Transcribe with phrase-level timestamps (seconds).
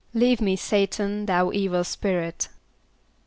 [0.15, 2.47] ="Leave me, S[=a]´tan, thou evil spirit."